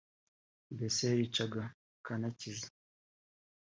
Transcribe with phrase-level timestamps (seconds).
[0.73, 1.63] mbese yaricaga
[1.99, 2.67] akanacyiza